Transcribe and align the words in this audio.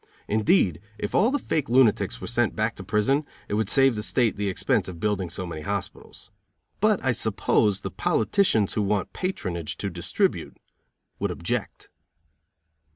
Indeed, 0.27 0.81
if 0.97 1.13
all 1.13 1.29
the 1.29 1.37
fake 1.37 1.69
lunatics 1.69 2.19
were 2.19 2.25
sent 2.25 2.55
back 2.55 2.75
to 2.77 2.83
prison, 2.83 3.23
it 3.47 3.53
would 3.53 3.69
save 3.69 3.95
the 3.95 4.01
state 4.01 4.35
the 4.35 4.49
expense 4.49 4.87
of 4.87 4.99
building 4.99 5.29
so 5.29 5.45
many 5.45 5.61
hospitals. 5.61 6.31
But 6.79 7.03
I 7.05 7.11
suppose 7.11 7.81
the 7.81 7.91
politicians 7.91 8.73
who 8.73 8.81
want 8.81 9.13
patronage 9.13 9.77
to 9.77 9.91
distribute 9.91 10.57
would 11.19 11.29
object. 11.29 11.89